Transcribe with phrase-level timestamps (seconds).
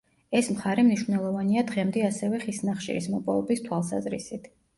[0.37, 4.53] ეს მხარე მნიშვნელოვანია დღემდე ასევე ხის ნახშირის მოპოვების თვალსაზრისით.